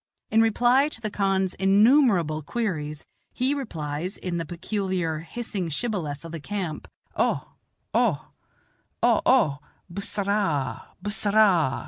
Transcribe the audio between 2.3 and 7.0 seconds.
queries he replies, in the peculiar, hissing shibboleth of the camp,